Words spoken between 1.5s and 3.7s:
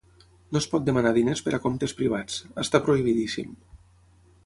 a comptes privats, està prohibidíssim.